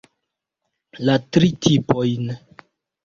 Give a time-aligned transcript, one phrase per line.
[1.09, 2.35] La tri tipojn.